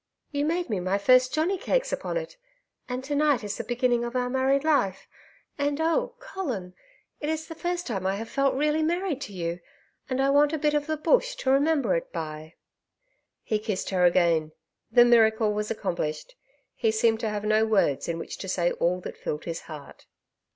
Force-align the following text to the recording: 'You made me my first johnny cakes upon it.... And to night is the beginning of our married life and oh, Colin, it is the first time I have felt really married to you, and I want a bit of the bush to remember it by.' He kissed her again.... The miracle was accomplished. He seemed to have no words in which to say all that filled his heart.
'You 0.31 0.45
made 0.45 0.67
me 0.67 0.79
my 0.79 0.97
first 0.97 1.31
johnny 1.31 1.59
cakes 1.59 1.93
upon 1.93 2.17
it.... 2.17 2.35
And 2.89 3.03
to 3.03 3.13
night 3.13 3.43
is 3.43 3.57
the 3.57 3.63
beginning 3.63 4.03
of 4.03 4.15
our 4.15 4.31
married 4.31 4.63
life 4.63 5.07
and 5.59 5.79
oh, 5.79 6.15
Colin, 6.17 6.73
it 7.19 7.29
is 7.29 7.45
the 7.47 7.53
first 7.53 7.85
time 7.85 8.07
I 8.07 8.15
have 8.15 8.27
felt 8.27 8.55
really 8.55 8.81
married 8.81 9.21
to 9.21 9.31
you, 9.33 9.59
and 10.09 10.19
I 10.19 10.31
want 10.31 10.53
a 10.53 10.57
bit 10.57 10.73
of 10.73 10.87
the 10.87 10.97
bush 10.97 11.35
to 11.35 11.51
remember 11.51 11.93
it 11.95 12.11
by.' 12.11 12.55
He 13.43 13.59
kissed 13.59 13.91
her 13.91 14.03
again.... 14.03 14.53
The 14.91 15.05
miracle 15.05 15.53
was 15.53 15.69
accomplished. 15.69 16.33
He 16.73 16.89
seemed 16.89 17.19
to 17.19 17.29
have 17.29 17.43
no 17.45 17.67
words 17.67 18.07
in 18.09 18.17
which 18.17 18.39
to 18.39 18.49
say 18.49 18.71
all 18.71 19.01
that 19.01 19.17
filled 19.19 19.43
his 19.45 19.61
heart. 19.69 20.07